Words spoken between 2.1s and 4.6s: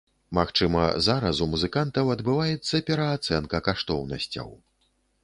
адбываецца пераацэнка каштоўнасцяў.